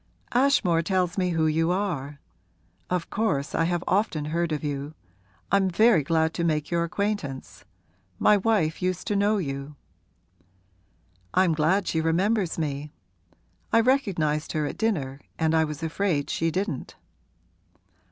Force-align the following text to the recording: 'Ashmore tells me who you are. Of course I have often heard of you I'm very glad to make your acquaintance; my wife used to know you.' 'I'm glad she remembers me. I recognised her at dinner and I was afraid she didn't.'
'Ashmore 0.33 0.81
tells 0.81 1.15
me 1.15 1.29
who 1.29 1.45
you 1.45 1.69
are. 1.69 2.19
Of 2.89 3.11
course 3.11 3.53
I 3.53 3.65
have 3.65 3.83
often 3.87 4.25
heard 4.25 4.51
of 4.51 4.63
you 4.63 4.95
I'm 5.51 5.69
very 5.69 6.01
glad 6.03 6.33
to 6.33 6.43
make 6.43 6.71
your 6.71 6.83
acquaintance; 6.83 7.65
my 8.17 8.37
wife 8.37 8.81
used 8.81 9.05
to 9.05 9.15
know 9.15 9.37
you.' 9.37 9.75
'I'm 11.35 11.53
glad 11.53 11.87
she 11.87 12.01
remembers 12.01 12.57
me. 12.57 12.91
I 13.71 13.79
recognised 13.79 14.53
her 14.53 14.65
at 14.65 14.79
dinner 14.79 15.19
and 15.37 15.53
I 15.53 15.65
was 15.65 15.83
afraid 15.83 16.31
she 16.31 16.49
didn't.' 16.49 16.95